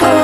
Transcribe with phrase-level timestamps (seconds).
[0.00, 0.21] don't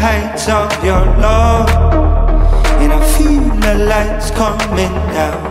[0.00, 1.68] heights of your love.
[2.80, 5.42] And I feel the lights coming down.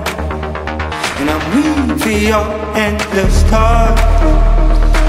[1.20, 3.96] And I'm weak for your endless talk.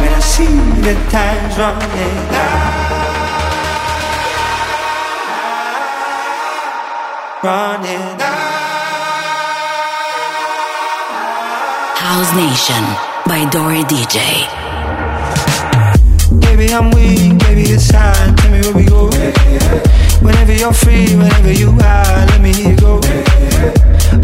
[0.01, 0.57] When I see
[0.87, 2.91] the time's running out.
[7.43, 8.51] Running out.
[12.05, 12.85] House Nation
[13.27, 14.60] by Dori DJ.
[16.51, 18.35] Maybe I'm weak, maybe it's time.
[18.35, 19.07] Tell me where we go.
[20.21, 23.01] Whenever you're free, whenever you are, let me hear you go.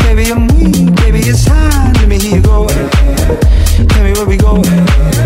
[0.05, 1.93] Maybe I'm weak, maybe it's time.
[1.95, 2.67] Let me hear you go.
[2.67, 5.26] Tell me where we go.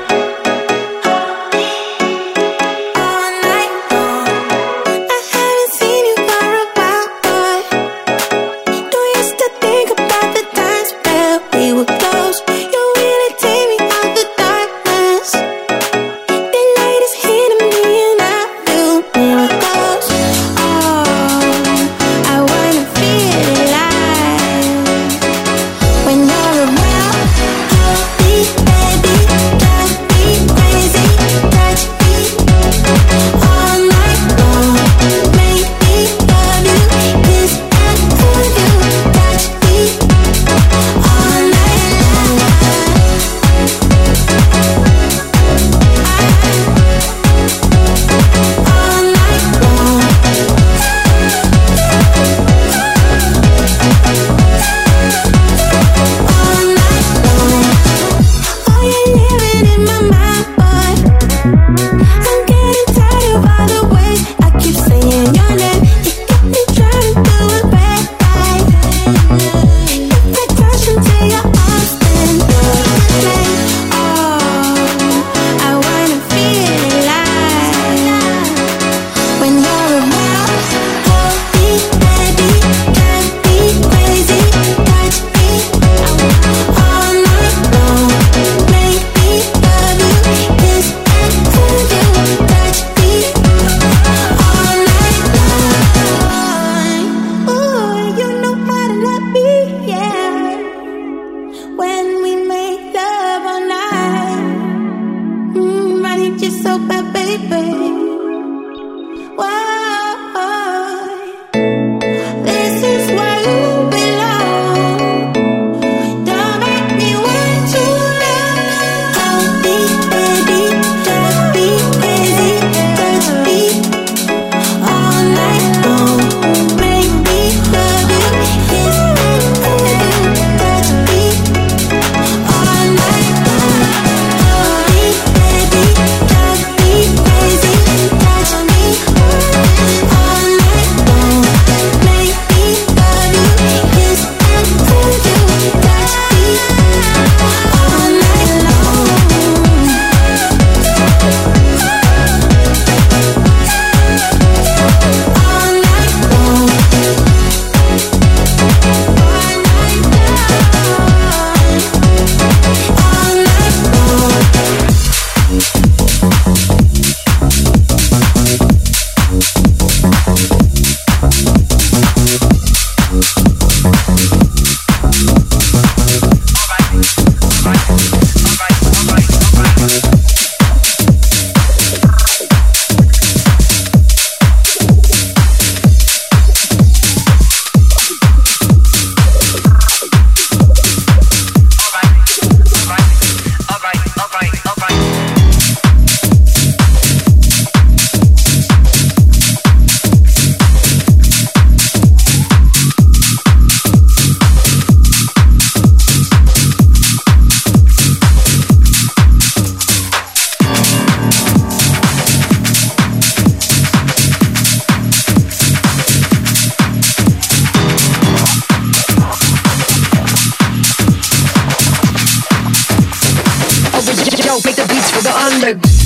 [225.73, 226.00] head.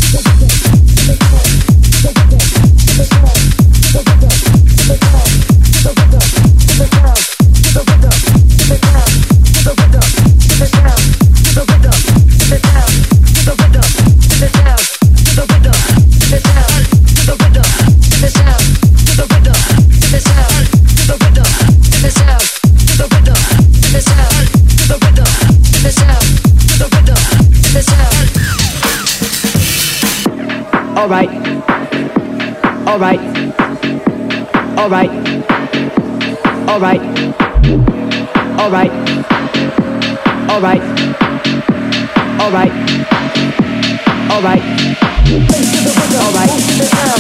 [45.36, 46.50] Face to the window, alright.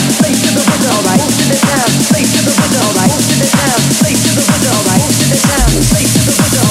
[0.09, 0.49] face to
[2.41, 3.11] the window, alright.
[3.11, 6.64] face to the window, face to the sound, face to the window.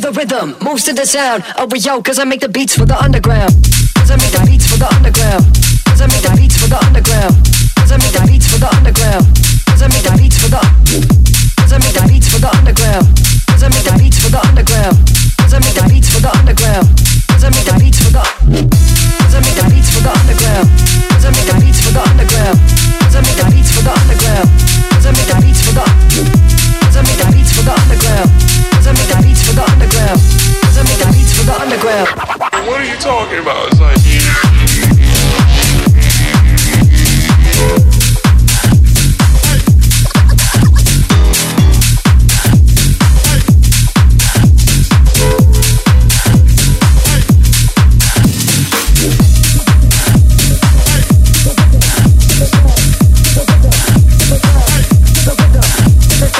[0.00, 1.44] the rhythm, moves to the sound.
[1.56, 3.52] Oh, we yo, cause I make the beats for the underground.
[3.96, 5.44] Cause I make the beats for the underground.
[5.84, 7.36] Cause I make the beats for the underground.
[7.76, 9.26] Cause I make the beats for the underground.
[9.66, 10.60] Cause I make the beats for the.
[11.60, 13.29] Cause I make the beats for the underground.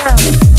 [0.04, 0.49] down.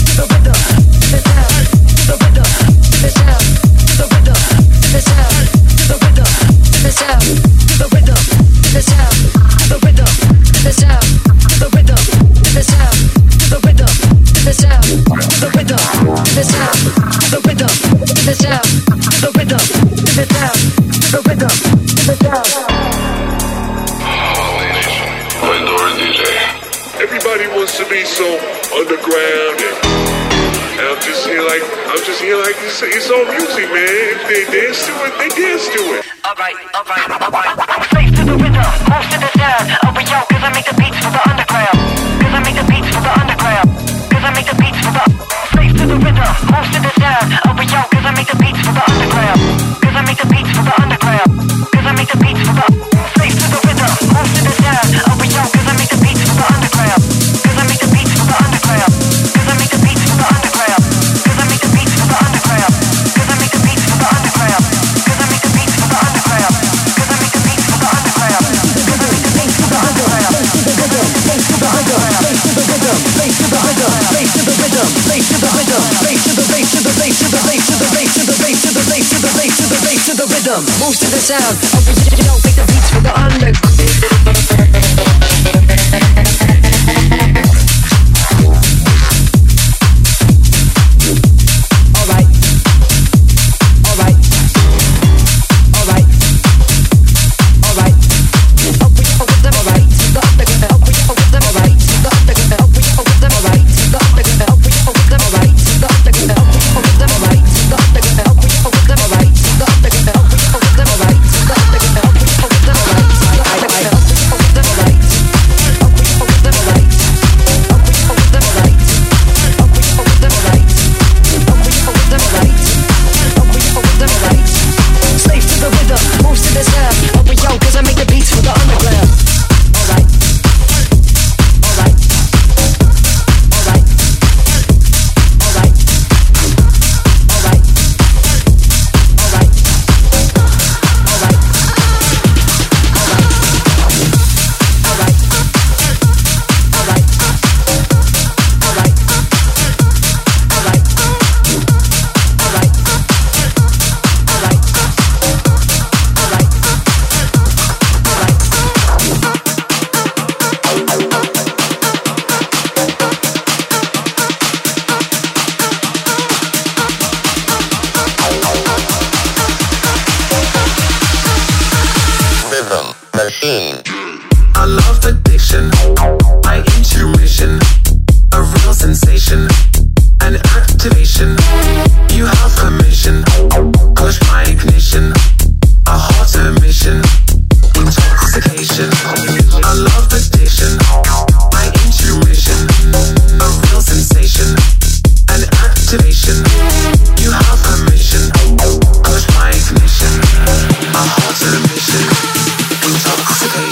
[32.84, 33.86] it's, it's on music, man.
[33.86, 36.06] If they dance to it, they dance to it.
[36.26, 37.86] All right, all right, all right.
[37.94, 39.78] Face to the window, most to the time.
[39.86, 39.92] Oh,
[81.12, 81.84] the sound Oh,
[82.16, 83.91] you don't make the beats for the underground.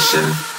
[0.10, 0.59] session.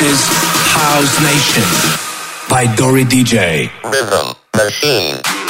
[0.00, 0.37] is
[0.90, 1.68] House Nation
[2.48, 3.70] by Dori DJ.
[3.84, 5.47] Rhythm machine.